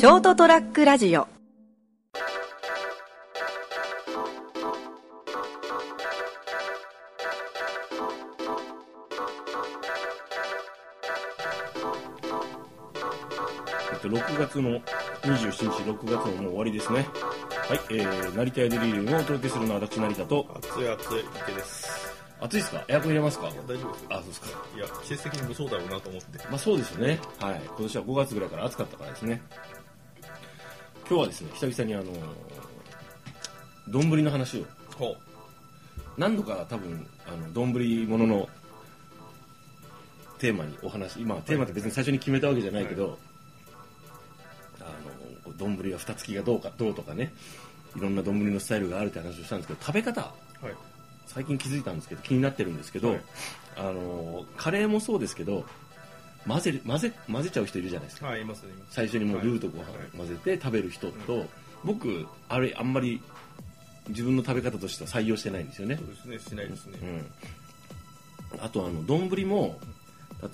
[0.00, 1.28] ショートトラックラジオ
[13.92, 14.80] えっと、6月の
[15.22, 17.06] 27日、6月ももう終わりですね。
[17.68, 22.10] はい、えー、成田屋デリリウムをお届けするのは私、成田と、暑い暑い池です
[22.40, 22.84] 暑いですか？
[22.88, 23.48] エアコン入れますか？
[23.48, 24.46] いや大丈夫ですよあ、そうですか。
[24.74, 27.20] いや季節的にもそうだろうなと思ってまあそうですよね。
[27.38, 27.60] はい。
[27.66, 29.42] 今年は5月ぐらいから暑かったからですね。
[31.10, 32.16] 今日はですね、久々にあのー、
[33.88, 34.64] 丼の話を、
[34.96, 35.16] ほ
[36.16, 37.72] 何度か多分、あの、丼
[38.06, 38.48] 物の
[40.38, 43.18] テーマにお話、今、テーマって別に最初に決めたわけじゃないけど、
[44.78, 44.84] あ
[45.48, 47.32] の、丼は蓋付きがどうか、どうとかね、
[47.96, 50.32] いろんな丼のスタイルがあるって話をしたんですけど、食べ方、
[50.62, 50.74] うはい。
[51.26, 53.20] 最近気づいたんですけど気になってるんですけど、はい。
[53.76, 55.64] あのカレーもそうですけど
[56.46, 58.26] 混ぜる混ぜ混ぜちゃう人いるじゃないですか。
[58.26, 61.46] はいいます最初にもうルーとご飯はい混ぜて食べる人と、
[61.84, 63.20] 僕あれあんまり
[64.08, 65.96] 自分の食べ方としては採用してないんですよね。
[65.96, 66.98] そう、ですねしないですね、
[68.52, 69.78] うん、あとあの丼も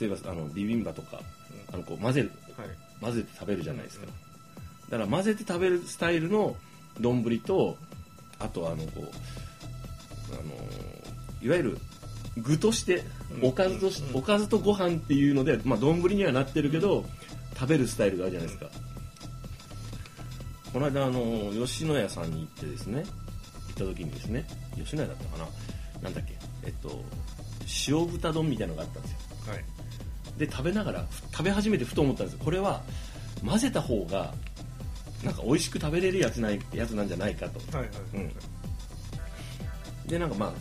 [0.01, 1.21] 例えばあのビビンバとか
[1.73, 2.69] あのこう混ぜるはい。
[3.01, 4.07] 混ぜて食べるじゃないですか、
[4.91, 6.57] だから混ぜて食べるスタイルの
[6.99, 7.77] 丼と
[8.39, 9.01] あとあのこう
[10.33, 10.43] あの
[11.43, 11.79] いわゆる
[12.37, 13.03] 具として
[13.41, 13.49] うん。
[13.49, 14.19] おかずとし、うん。
[14.19, 17.05] おかずとご飯っていうのでまあ丼にはなってるけど
[17.55, 18.71] 食べるスタイルがあるじゃないですか、
[20.73, 23.07] この間あの吉野家さんに行ってですね行っ
[23.75, 24.45] た時にですね
[24.77, 25.49] 吉野家だったかな
[26.03, 26.35] なんだっけ
[26.65, 27.03] えっと
[27.89, 29.19] 塩豚丼みたいなのがあったんですよ。
[29.49, 29.65] はい。
[30.39, 32.41] で食べながら食べ始めてふと思ったんですよ。
[32.45, 32.83] これは
[33.45, 34.35] 混ぜた方が
[35.25, 37.59] なんか美味しく食べれるやつないやつなんじゃないかと。
[37.75, 37.91] はいはい。
[38.15, 38.33] うん。
[40.07, 40.53] でなんかまあ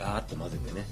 [0.00, 0.86] ガーッと混ぜてね。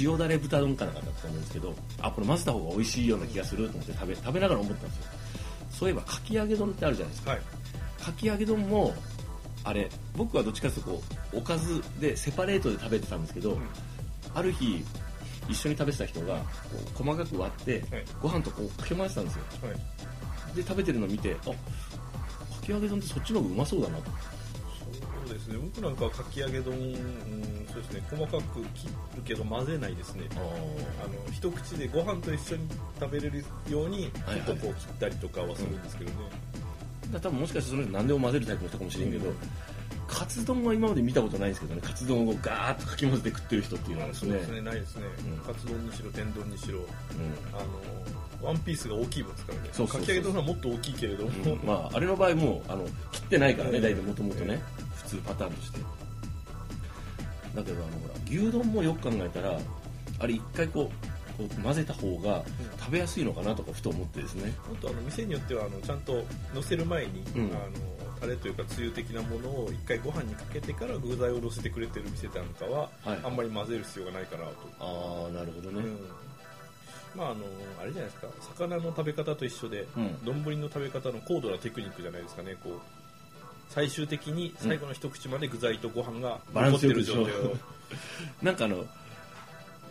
[0.00, 5.04] 塩だれ豚丼かなんかだったと思うんですけどあこれ混ぜた方が美味しいような気がすると思って食べ食べながら思ったんですよ。
[5.70, 7.30] そういえばかき揚げ丼ってあるじゃないですか。
[7.30, 7.40] はい。
[8.04, 8.94] かき揚げ丼も
[9.64, 11.02] あれ僕はどっちかというとこ
[11.34, 13.60] うおかずでセパレートで食べてたんですけど、うん。
[14.34, 14.84] ある日
[15.48, 16.44] 一緒に食べてた人がこ
[17.02, 18.04] う細かく割って、はい。
[18.20, 19.44] ご飯とこうかけ回してたんですよ。
[19.62, 20.56] はい。
[20.56, 21.52] で食べてるのを見てあか
[22.62, 24.10] き揚げ丼ってそっちの方がうまそうだなと
[25.28, 26.94] そうですね僕なんかはかき揚げ丼、うん、
[27.70, 30.24] そうですね細かく切るけど混ぜないですね。
[30.36, 32.68] ああの一口でご飯と一緒に
[32.98, 34.50] 食べれるようにちはいはい。
[34.50, 36.16] ょっとこう切ったりとかはするんですけどね、
[37.12, 39.32] だ多分もしかしてその人何でも混ぜるタイプの人かもしれんけど、
[40.06, 41.80] カツ丼は今まで見たことないんですけどね。
[41.84, 44.30] カツ丼をガーッとかき混ぜて食ってる人っていうのはですね。
[44.32, 45.54] そうですねないですね、うん。
[45.54, 46.78] カツ丼にしろ天丼にしろ。
[46.78, 46.82] う
[47.52, 47.58] あ
[48.42, 49.68] のワンピースが大きいもんですからね。
[49.72, 51.66] そうそうそうかき揚げ丼はもっと大きいけれども、んうん。
[51.66, 54.60] まああれの場合もうあの切ってないからね大体もともとね。
[54.87, 55.80] 普通パターンとして。
[57.54, 59.58] だけどあのほら牛丼もよく考えたら
[60.20, 61.08] あれ一回こう
[61.38, 62.44] こう混ぜた方が
[62.78, 64.52] 食べやすいのかなとかふと思ってですね。
[64.68, 67.44] もっとあの店によってはあのちゃんと乗せる前に、うん。
[67.46, 75.98] あのタレというかつゆ的なものを一回ご飯にかけてから具材を乗せてくれてる店なんかは、はいあんまり混ぜる必要がないかなと、ああなるほどね、うん。
[77.14, 77.44] まああの
[77.80, 78.26] あれじゃないですか。
[78.40, 80.24] 魚の食べ方と一緒でうん。
[80.24, 82.56] 丼、の食べ方の高度なテクニックじゃないですかね。
[82.60, 82.80] こう
[83.68, 87.56] 最終的に最後の一口まで具材とご飯が残ってる状態を。
[88.42, 88.84] なんかあの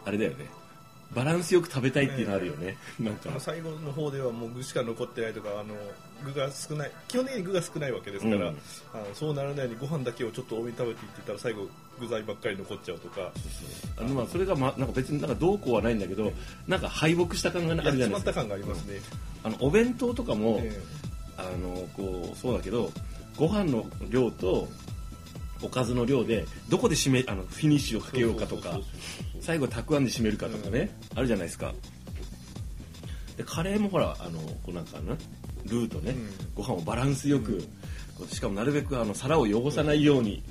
[0.06, 0.50] あれだよね。
[1.16, 3.30] バランスよく食べたいっていうのあるよね、 なんか。
[3.30, 5.74] まあ最後の方ではもう具しか残ってないとかあの
[6.26, 8.44] 具が少ない基本的に具が少ないわけですから、うん。
[8.46, 8.58] あの
[9.14, 13.32] そうならないようにご飯だけをちょっと多めに食べていってたら最後具材ばっかり残っちゃうとか。
[13.98, 16.34] あのまあそれが、ま、なんか別になんかどうこうはないんだけど
[16.68, 18.18] なんか敗北した感があやるじゃないですか。
[18.18, 19.02] まった感がありますね、
[19.44, 20.82] あのお弁当とかも、え。
[21.38, 22.92] あのこうそうだけど
[23.38, 24.68] ご飯の量と
[25.62, 28.80] おかずの量でどこで締めあのフィニッシュをかえけようかとか
[29.40, 31.74] 最後たくあんで締めるかとかね、あるじゃないですか。
[33.38, 35.16] でカレーもほらあのこうなんかな
[35.66, 36.30] ルーとね、うん。
[36.56, 37.64] ご飯をバランスよく、
[38.31, 40.44] しかもなるべくあの皿を汚さないように、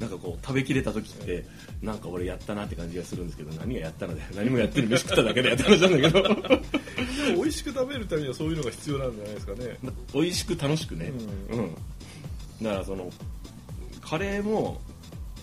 [0.00, 1.44] なんかこう食べきれた時って、
[1.80, 6.22] なんか俺やったなって感じがするんですけど何がやったので何もやってる飯食っただけでやった話なんだけど。
[7.26, 9.78] でも美味しく食べるためにはそういうのが必要なんじゃないですかね。
[10.12, 11.12] 美味しく楽しくね、
[11.50, 11.76] ううん
[12.62, 13.10] だからその
[14.00, 14.80] カレーも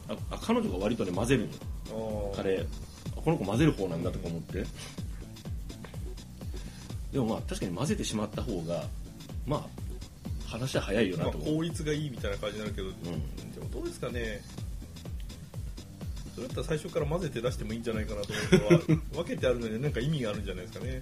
[0.07, 1.49] ああ彼女が割とね混ぜる
[1.91, 2.65] のあカレー。
[3.17, 4.65] あこの子混ぜる方なんだとか思って。
[7.11, 8.83] でもまあ確かに混ぜてしまった方が
[9.47, 9.67] まあ
[10.47, 12.93] 話は早いよなまあ、と思う、効率がいいみたいな感じになるけど、ん。
[12.93, 14.41] でもどうですかね
[16.39, 21.01] それだったら最初から混ぜて出してもいいんじゃないかなと思うのは分けてあるのになんか意味があるんじゃないですかね。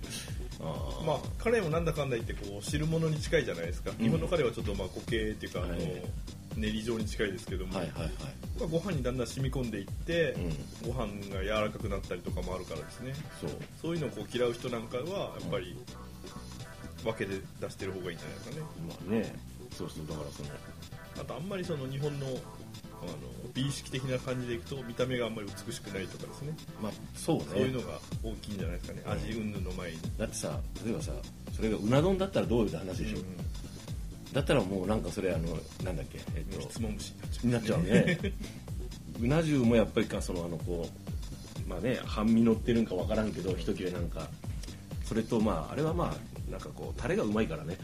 [0.59, 1.05] あー。
[1.05, 4.03] まあカレーもなんだかんだ言ってこう汁物に近いじゃないですか、うん。
[4.03, 6.01] 日本のカレーはちょっとまあ固形っていうか、あのはい
[6.57, 8.11] 練り状に近いですけども、はいはいはい。
[8.59, 10.31] まあご飯にだんだん染み込んでいって、
[10.83, 10.91] うん。
[10.91, 13.13] ご飯が柔らかくなったりとかもあるからですね。
[13.39, 13.51] そう。
[13.79, 15.03] そういうのをこう嫌う人なんかは
[15.39, 15.77] やっぱり
[17.03, 18.61] 分けて出してる方がいいんじゃないですかね。
[18.87, 19.35] まあね。
[19.77, 20.49] そうそうだからその
[21.21, 22.25] あとあんまりその日本の
[23.03, 23.13] あの
[23.53, 26.53] 美意識的な感じでいくと見た目があんまり美しくないとかですね。
[26.81, 27.43] まあそうね。
[27.49, 31.11] そういうのが大きいんじゃないですかね、うん味云々の前に、だってさ例えばさ
[31.55, 33.17] それがうな丼だったらどういう話でしょ、
[34.33, 36.19] だったらもうなんかそれあのなんだっけ？
[36.35, 37.13] えっうん、と質問虫
[37.43, 38.19] になっちゃうね。
[39.21, 40.87] うな重もやっぱりかそのあのこ
[41.65, 44.29] うまあね半身乗ってるんかわからんけど一切れなんか。
[45.03, 47.77] それとまああれはまあなんかこうタレがうまいからね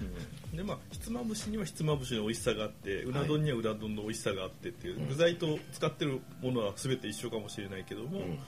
[0.53, 8.39] でまあひつまぶしにはひつまぶしの美味しさがあってうな丼にはうな丼の美味しさがあってっていう、うん具材と使ってるものは全て一緒かもしれないけども、うん、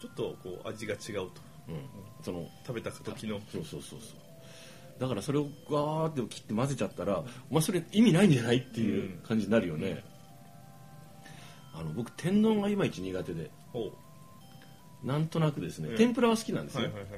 [0.00, 1.30] ちょっとこう味が違うと。
[1.66, 1.76] うん、
[2.22, 3.40] その食べた時の。
[3.50, 5.00] そうそうそうそう。
[5.00, 10.04] だからそれをガーって切って混ぜちゃったらお前それ意味ないんじゃないっていう感じになるよね、
[11.72, 13.50] あの僕天丼がいまいち苦手で。
[15.02, 15.96] なんとなくですね、ええ。
[15.98, 17.10] 天ぷらは好きなんですよ、はいはいはい。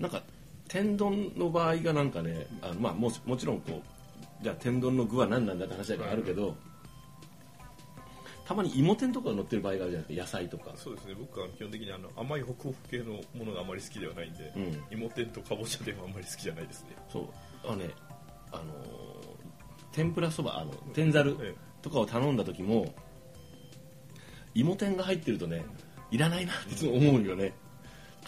[0.00, 0.22] なんか
[0.68, 6.54] 天丼の場合がなんかねあの、まあ、もちもちろんこうじゃあ天丼の具は何なんだって話があるけど、
[8.46, 10.72] たまに芋天とかが乗ってる場合があるじゃないですか野菜とか。
[10.76, 11.14] そうですね。
[11.18, 14.82] 僕は基本的にあの甘いホクホク系のものがあまり好きではないんで、うん。
[14.98, 16.96] 芋天とかぼちゃ天はあんまり好きじゃないですね。
[17.12, 17.24] そう。
[17.64, 17.90] あのね
[18.52, 19.38] あのー
[19.92, 22.94] 天ぷらそばあの天ざるえとかを頼んだ時も
[24.54, 25.64] 芋天が入ってるとね
[26.10, 27.52] いらないなっていつも思うよね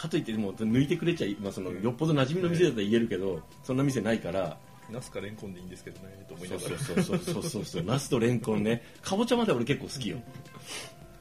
[0.01, 4.57] かといってもう抜いてくれちゃい、まあ、そのよっぽど馴染みの店だったら言えるけどそんな店ないから。
[4.67, 6.77] えナスかレンコンでいいんですけどねと思いながら。
[6.77, 10.17] そうそうそうそうそうナスとレンコンねかぼちゃまで俺結構好きよ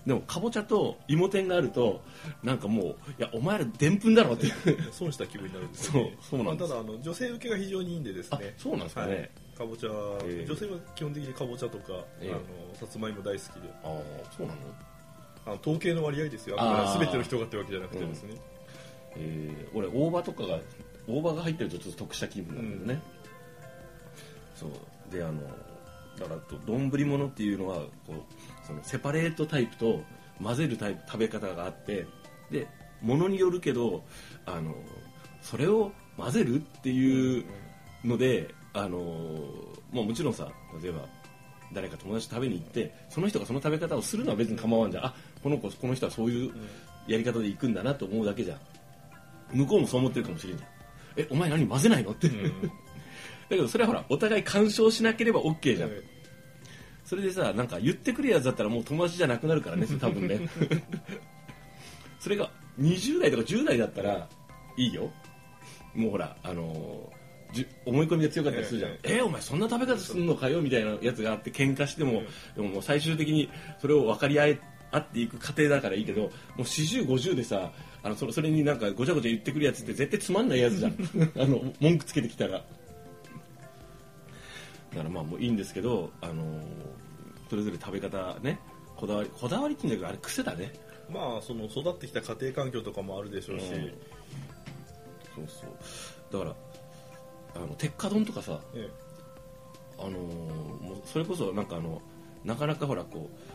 [0.06, 2.00] でもかぼちゃと芋天があると
[2.42, 4.48] なんかもういやお前らでんぷんだろって
[4.90, 9.30] 損した気分になるんですよねそうそうなんですまあ、ただあの女性受けが非常にいいんでですあねそうなんですかね、はい
[9.60, 9.90] かぼちゃ、
[10.24, 12.40] ええ女性は基本的にかぼちゃとか、ええあの
[12.74, 14.58] さつまいも大好きでああそうなの
[15.44, 18.36] あの統計の割合ですよあーあ全ての人がってわけじゃなくてですね、
[19.16, 20.58] えー俺大葉とかが
[21.06, 23.02] 大葉が入ってるとちょっと得した気分なんだよね、
[24.54, 24.70] そう。
[25.12, 25.40] であの
[26.18, 27.76] だからと丼物っていうのは
[28.06, 30.02] こうそのセパレートタイプと
[30.42, 32.06] 混ぜるタイプ食べ方があって
[32.50, 32.66] で
[33.00, 34.02] ものによるけど
[34.46, 34.74] あの
[35.40, 37.44] それを混ぜるっていう
[38.04, 38.98] ので、あの
[39.92, 40.48] まあ、もちろんさ
[40.82, 41.06] 例えば
[41.72, 45.06] 誰か友達と食べに行ってその人がその食べ方をするのは別に構わんじゃん。
[45.06, 46.52] あこの子この人はそういう
[47.06, 48.58] やり方で行くんだなと思うだけじゃん
[49.52, 50.70] 向こうもそう思ってるかもしれんじゃん。
[51.16, 52.44] えお前何混ぜないのって、うん。
[52.44, 52.70] う んだ
[53.50, 56.02] けどそれはほらお互い干渉しなければ OK じゃん、え
[57.04, 60.40] それでさなんか言ってくるやつだったらもう友達じゃなくなるからね多分ね。
[62.20, 64.28] それが20代とか10代だったら
[64.76, 65.10] いいよ。
[65.94, 67.20] もうほらあのー
[67.52, 72.22] じゅ思い込みが強かったりするじゃん、ええお前そんな食べ方すんのかよみたいなやつがあって喧嘩しても、
[72.54, 73.50] でももう最終的に
[73.80, 74.60] それを分かり合え
[74.92, 76.28] 合っていく過程だからいいけども
[76.58, 77.70] う4050でさ
[78.02, 80.92] あのそれそれになんかごちゃごちゃ言ってくるやつって絶対つまんないやつじゃん。
[81.38, 82.52] あの文句つけてきたら。
[84.92, 86.62] だからまあもういいんですけど、あのー
[87.48, 88.60] それぞれ食べ方ね
[88.96, 90.72] こだわりこだわりっていうんだけどあれ癖だね。
[91.08, 93.92] えまあその育ってきた家庭環境とかもあるでしょうし、うん。
[95.34, 96.32] そうそう。
[96.32, 96.56] だか
[97.54, 98.88] らあの鉄火丼とかさえ
[99.98, 100.14] あのー
[100.82, 102.00] もうそれこそなんかあの
[102.44, 103.49] なかなかほらこう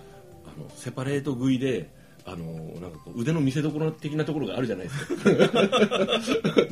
[0.47, 1.89] あのセパレート食いで
[2.27, 5.29] あのーなんかこう腕の見せ所的なところがあるじゃないですか。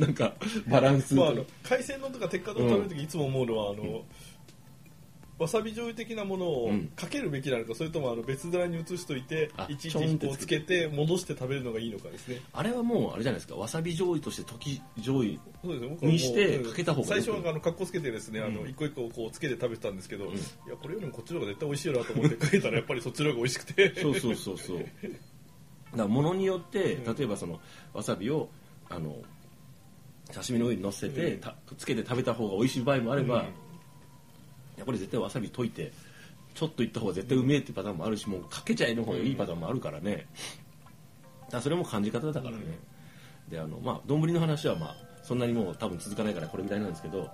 [0.00, 0.34] なんか
[0.68, 4.04] バランスえまあ、あの海鮮丼とか鉄火丼食べるときいつも思うのは、あの
[5.36, 6.88] わさび醤油的なものをうん。
[6.94, 12.40] かけるべきなのか、それともあの別皿に移しといてあいちいちこうつけて戻して食べるのがいいのかですね。
[12.52, 13.56] あれはもうあれじゃないですか。
[13.56, 15.38] わさび醤油として溶き醤油
[16.02, 16.70] にしてうん。
[16.70, 18.68] かけた方がいい最初はあの格好つけてですねあのうん。
[18.68, 20.28] 一個一個こうつけて食べてたんですけど、ん。
[20.28, 20.32] い
[20.68, 23.94] やこれよりもこっちの方が絶対美味しいよなと思ってかけたらやっぱりそっちの方が美味しくて。
[24.00, 24.78] そうそうそうそう。
[24.78, 24.88] だか
[25.96, 27.16] らものによってうん。
[27.16, 27.60] 例えばその
[27.92, 28.48] わさびを
[28.88, 29.16] あの
[30.32, 31.40] 刺身の上に乗せて、うん。
[31.40, 33.46] たつけて食べた方が美味しい場合もあれば、
[34.78, 35.92] やこれ絶対わさび溶いて
[36.54, 40.26] ちょっといった方が絶対うめえってパターンもあるしもうかけちゃえの方がいいパターンもあるからね、
[41.46, 42.58] だからそれも感じ方だからね、
[43.48, 47.28] であのまあ丼の話はまあそんなにもう多分続かないからこれぐらいなんですけど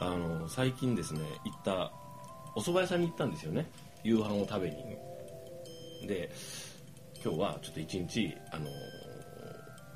[0.00, 1.92] あの最近ですね行った
[2.54, 3.70] お蕎麦屋さんに行ったんですよね。
[4.04, 4.76] 夕飯を食べに、
[6.06, 6.30] で
[7.22, 8.66] 今日はちょっと一日あの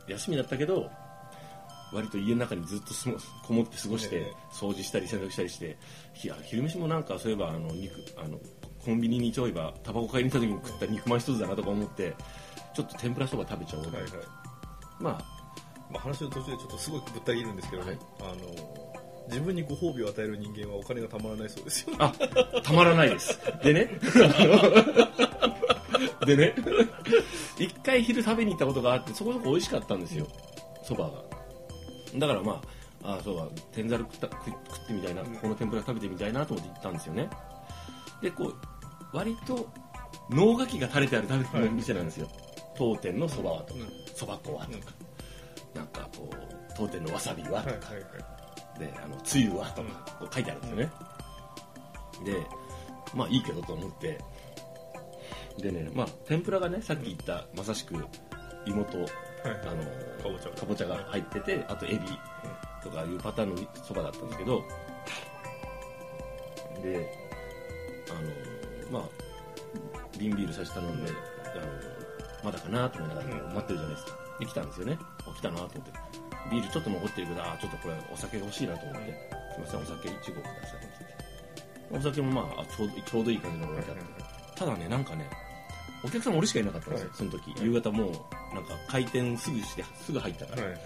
[0.09, 0.91] 休みだったけど
[1.93, 2.95] 割と家の中にずっと
[3.47, 4.33] こもって過ごして、ええ。
[4.53, 5.77] 掃除したり洗濯したりして
[6.23, 8.39] いや昼飯もなんかそういえばあの肉あの
[8.85, 12.15] コンビニにちょいばタバコ買いに行った時に食った肉まん一つだなとか思って
[12.75, 14.11] ちょっと天ぷらそば食べちゃおうと、はいはい。
[14.99, 15.23] まあ。
[15.91, 17.99] まあ、話の途中でちょっとすごいぶった切るんですけど、はい。
[18.21, 18.35] あの
[19.29, 21.95] 自分にご褒美を与える人間はお金がたまらないそうですよ。
[21.99, 22.13] あ
[22.63, 23.39] たまらないです。
[23.63, 23.91] でね。
[26.27, 26.55] でね。
[27.59, 30.27] 一回昼食べに行ったことがあってそこそこ美味しかったんですよ。
[30.83, 31.11] そばが
[32.17, 32.61] だからま
[33.03, 35.35] ああそうだ天ざる食った食食ってみたいな、うん。
[35.37, 37.29] この天ぷら食べてみたいなと思って行ったんですよね。
[38.21, 39.69] でこう割と
[40.31, 41.71] 能書きが垂れてある食べはい。
[41.71, 42.29] 店なんですよ、
[42.77, 43.89] 当店のそばはとかうん。
[44.15, 44.93] そば粉はとか、
[45.75, 46.37] なんかこう
[46.77, 47.93] 当店のわさびはとか、
[48.79, 50.91] であのつゆはとかこう書いてあるんですよね、
[52.25, 52.47] で
[53.15, 54.19] まあいいけどと思って。
[55.59, 57.95] でねまあ天ぷらがねさっき言ったまさしく
[58.65, 59.09] 芋とはい
[59.45, 59.77] あはい。
[59.77, 59.85] の
[60.23, 61.99] かぼちゃかぼちゃが入っててあとエビ。
[62.83, 64.63] とかいうパターンのそばだったんですけど。
[66.83, 67.09] で
[68.11, 68.15] あ
[68.95, 69.09] のまあ
[70.19, 71.63] 瓶ビールさせて頼んで、あの
[72.45, 73.55] まだかなと思いながらうん。
[73.55, 74.19] 待ってるじゃないですか。
[74.41, 74.99] で来たんですよね。
[75.01, 75.83] あ来たなと思って。
[76.51, 79.33] ビールちょっと残ってるけどあちょっとこれお酒が欲しいなと思って。
[79.55, 84.03] すいませんお酒1合くださいお酒もまああちょうどちょうどいい感じの置いてあって。
[84.59, 85.31] ただねなんかね
[86.05, 87.17] お客さん俺しかいなかったんですよ、はい。
[87.19, 87.55] その時。
[87.63, 88.13] 夕方もう
[88.55, 90.81] なんか開店すぐしてすぐ入ったから、はい。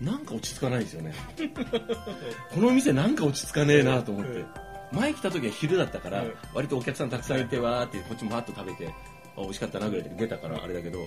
[0.00, 1.14] なんか落ち着かないですよね。
[2.54, 4.44] この店なんか落ち着かねえなと思って、
[4.92, 6.32] 前来た時は昼だったから、はい。
[6.54, 8.92] 割とお客さんたくさんいてわーってこっちもバーッと食べて
[9.36, 10.98] あ美味しかったなぐらいで出たからあれだけど。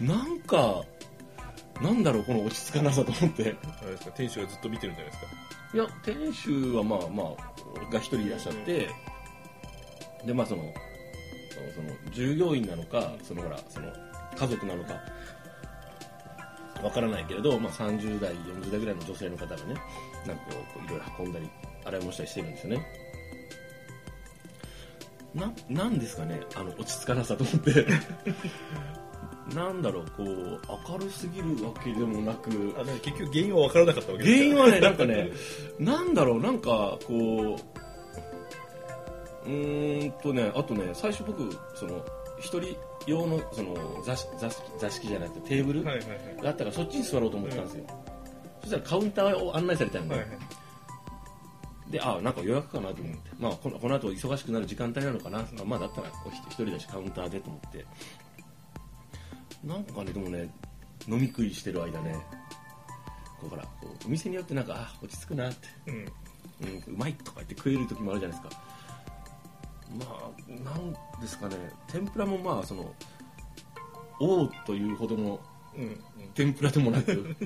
[0.00, 0.82] なんか
[1.80, 3.54] なんだろうこの落ち着かなさと思って。
[3.80, 5.30] あれですか店主がずっと見てるんじゃないですか？
[5.74, 8.88] いや店主はまあまあが一人いらっしゃって、
[10.24, 10.72] でまあその
[11.74, 13.86] その従業員なのかそのほらその
[14.36, 14.94] 家族なのか
[16.82, 19.74] わからないけれど、まあ、30代40代ぐらいの女性の方がね
[20.26, 20.44] なんか
[20.74, 21.50] こういろいろ運んだり
[21.84, 22.86] 洗い物したりしてるんですよね。
[25.34, 27.86] ななんですかねあの落ち着かなさと思って。
[29.54, 30.60] なんだろうこう
[30.90, 32.74] 明るすぎるわけでもなく。
[32.78, 34.56] あ結局原因は分からなかったわけですか。
[34.56, 35.30] 原因はねなんかね
[35.78, 37.75] なんだろうなんかこう
[39.46, 42.04] うーんとねあとね最初僕その
[42.40, 42.76] 一人
[43.06, 43.74] 用のその
[44.04, 45.98] 座敷座敷座敷じゃなくてテーブルがあっ
[46.56, 47.84] たからそっちに座ろうと思ってたんですよ、
[48.60, 50.38] そしたらカウンターを案内されたんで、はいはい。
[51.90, 57.84] であなんか予約かなと思って、まあ、このこの後忙しくなる時間帯なのかな、まあ、だったら一人だしカウンターでと思って。
[59.64, 60.52] なんかねでもね
[61.08, 62.16] 飲み食いしてる間ね。
[63.40, 65.94] こうほらこうお店によってなんかあ落ち着くなって、うん。
[66.58, 68.62] うん、うまいとか言って食える時もあるじゃないですか
[69.98, 70.30] まあ
[70.64, 71.56] なんですかね。
[71.86, 72.94] 天ぷらもまあその
[74.18, 75.40] おうというほどの
[75.76, 75.98] うんうん。
[76.34, 77.36] 天ぷらでもなく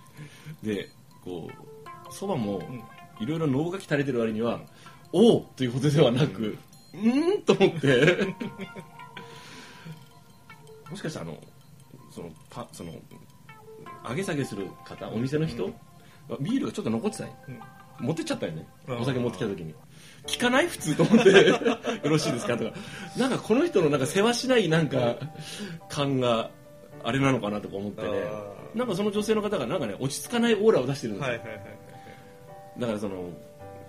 [0.62, 0.88] で
[1.24, 2.82] こうそばもん。
[3.18, 4.60] いろいろ能書き垂れてる割には
[5.12, 6.58] おうということではなく
[6.92, 8.34] うーんと思って。
[10.90, 11.38] もしかしたらあの
[12.10, 12.92] そのパその
[14.08, 15.66] 上げ下げする方お店の人、
[16.40, 17.36] ビールがちょっと残ってたね、
[18.00, 18.66] 持ってっちゃったよね。
[18.88, 19.74] お酒持ってきた時に。
[20.26, 20.66] 聞かない？
[20.68, 21.30] 普通と思って。
[21.48, 21.58] よ
[22.04, 22.56] ろしいですか？
[22.56, 22.72] とか。
[23.16, 25.16] なんかこの人のなんか世話しないなんか
[25.88, 26.50] 感が
[27.04, 28.08] あれなのかなとか思ってね。
[28.74, 31.40] なんかその女性の方がなんかね落ち着かないオーラを出してるんですよ、
[32.78, 33.30] だからその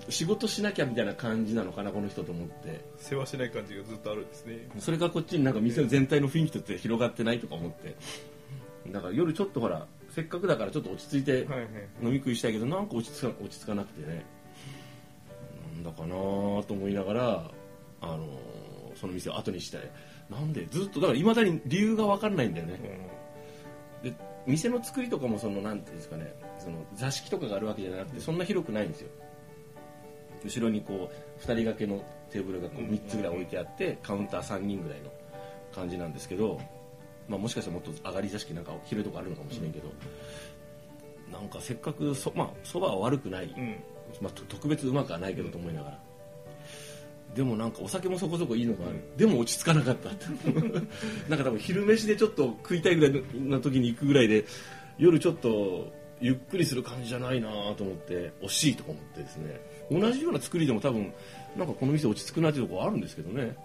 [0.07, 2.79] 仕事しなきゃみたいな感じなのかなこの人と思って。
[2.97, 4.69] 世話しない感じがずっとあるんですね。
[4.79, 7.95] それがこっちになんか店全体の雰囲気として広がってないとか思って
[8.91, 11.47] だから夜ちょっとほらせっかくだからちょっと落ち着いて
[12.01, 14.25] 飲み食いしたいけどなんか落ち着か落ち着かなくてね。
[15.75, 17.51] なんだかなと思いながら
[18.01, 18.27] あの
[18.95, 19.81] その店を後にしたい
[20.29, 22.79] なんでずっとだからいまだに理由が分かんないんだよね。
[24.03, 24.13] で
[24.45, 26.33] 店の作りとかもそのなんていうんですかね。
[26.57, 29.09] その座敷とかがあるわけじゃなくてそんな広くないんですよ。
[30.43, 35.11] 後ろにこう2人掛けのテーブルがこう3つぐらい置いてあってカウンター3人ぐらいの
[35.73, 36.59] 感じなんですけど、
[37.27, 39.91] まあ、もしかしたらもっと上がり座敷なんか広いとこあるのかもしれんけど、
[41.31, 43.75] なんかせっかくそまあそばは悪くない、うん。
[44.21, 45.99] まあ、と特別うまくはないけどと思いながら、
[47.35, 50.09] でもなんかお酒もそこそこいいのがある、でも落ち着かなかった。
[50.09, 50.25] っ て
[51.29, 54.45] なんか多分昼飯でちょっと食いたいぐらいの時に行くぐらいで
[54.97, 59.59] 夜ちょっとゆっくりする感じじゃないなと思って惜しいとか思ってですね。
[59.91, 61.13] 同じような作りでも多分
[61.55, 63.55] なんかこの店落ち着くなっていうところあるんですけどね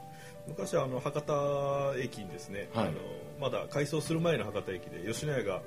[0.46, 2.88] 昔はあの博多駅にですね、はい。
[2.88, 2.98] あの
[3.40, 5.62] まだ改装する前の博多駅で吉野家が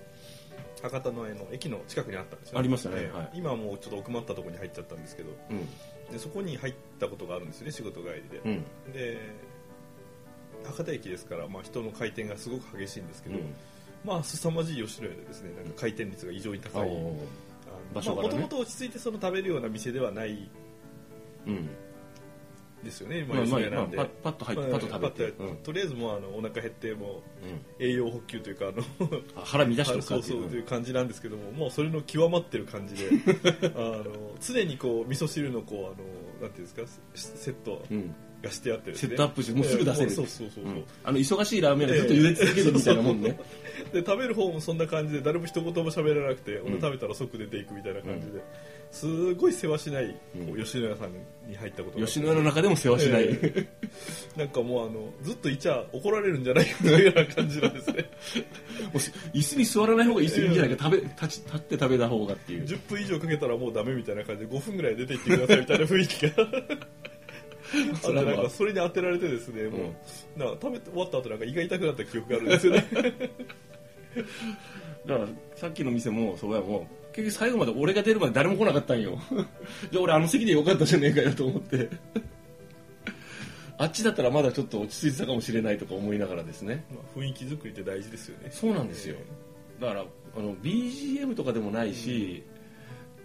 [0.81, 3.09] 博多のあの駅の近くにあったんですよ、ありましたね。
[3.13, 3.31] はい。
[3.35, 5.65] 今はもうちょっと奥まったところに入っちゃったんですけどうん。
[6.11, 8.49] でそこに入ったことがあるんですよね仕事帰りで、う
[8.89, 8.93] ん。
[8.93, 9.17] で
[10.63, 13.53] 博多駅ですから、まあ、人の回転がすごく激しいんですけど、うん。
[14.03, 16.89] まあ凄まじい吉野家でですねなんか回転率が異常に高い。
[16.89, 17.15] お
[17.93, 20.49] 場所もともと落ち着いてその食べるような店ではない
[21.45, 21.69] うん
[22.85, 25.33] ですよね、まあまあ吉野家なんで、まあと入ってまあパッと食べて。
[25.63, 27.87] とりあえずもうあのお腹減ってもううん。
[27.87, 28.81] 栄養補給というかあの
[29.35, 33.09] あ腹乱してる そうそうという感じなんですけどももうそれの極まってる感じで
[33.75, 34.05] あの
[34.39, 37.83] 常にこう味噌汁のこうあのなんていうんですかセセット。
[37.91, 38.15] うん
[38.45, 38.97] がしてあってね。
[38.97, 40.09] セットアップしてもうすぐ出せる。
[40.11, 40.83] そうそうそうそう、うん。
[41.03, 43.37] あの忙しいラーメン屋でずっと茹で続けるみたいなもんね、
[43.91, 46.61] で食べる方もそんな感じで誰も一言も喋らなくて、ん。
[46.65, 48.43] 俺食べたら即出ていくみたいな感じで、
[48.91, 50.17] すごい世話しない、こ
[50.49, 50.63] ううん。
[50.63, 51.11] 吉野家さん
[51.49, 52.05] に入ったことが。
[52.05, 53.67] 吉野家の中でも世話しない、え
[54.37, 58.05] なんかもうあのずっといちゃ怒られるんじゃないかというような感じなんですね。
[59.33, 60.85] 椅子に座らない方がいいいいんじゃないか。
[60.85, 62.63] 食べ立ち立って食べた方がっていう。
[62.63, 66.47] 10分以上かけたらもうダメみたいな感じで5分ぐらい出て行ってくださいみたいな雰囲気が
[68.05, 69.95] あなんかそれに当てられてですね、も
[70.35, 72.85] うなんか食べて終わった後なんか胃が痛くなった記憶があるんですよね。
[75.05, 79.19] だからさっきの店もそうやもう結局最後まで俺が出るまで誰も来なかったんよ。
[79.91, 81.89] じゃあ俺あの席でよかったじゃねえかよと思って。
[83.77, 86.85] あっちだったらまだちょっと落ち着いてたかもしれないとか思いながらですね。
[86.89, 88.49] まあ雰囲気作りって大事ですよね。
[88.51, 89.17] そうなんですよ。
[89.79, 90.05] だから
[90.37, 92.43] あの BGM とかでもないし、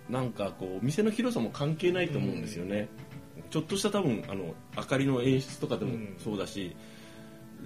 [0.08, 2.88] なんかこう店の広さも関係ないと思うんですよね、
[3.50, 6.16] ちょっとした多分あの明かりの演出とかでもうん。
[6.18, 6.76] そうだし、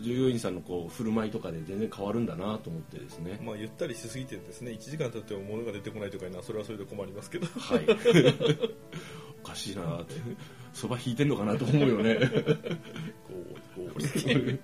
[0.01, 7.47] 従業員さんのこう振る舞いとかで全然変わるんだなと思ってですね、まあゆったりしすぎてですね1時間経っても物が出てこないとかいうのはそれはそれで困りますけど。
[7.59, 7.87] はい。
[9.43, 10.15] おかしいなって。
[10.73, 12.17] そば引いてんのかなと思うよね。
[12.17, 13.35] こ
[13.77, 14.59] うこう。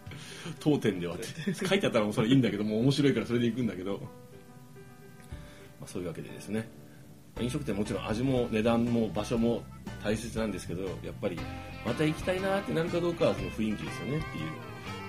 [0.59, 1.55] 当店ではって。
[1.55, 6.69] 書いてあったらもうそれいいんだけどもう面白いからそれで行くんだけど、まあ、そういうわけでですね。
[7.41, 9.63] 飲食店もちろん味も値段も場所も
[10.03, 11.39] 大切なんですけどやっぱり
[11.85, 14.51] また行きたいなってなるかどうかはその雰囲気ですよねっていう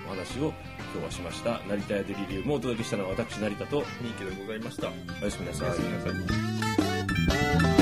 [0.06, 0.52] お話を
[0.92, 1.60] 今日はしました。
[1.68, 4.88] 成田屋デリリウムをお届けしたのは私成田とニーケでございました。
[5.20, 5.68] おやすみなさい。
[5.68, 7.81] おやすみなさい